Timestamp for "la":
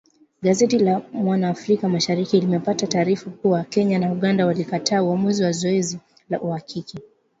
0.79-1.01, 6.29-6.41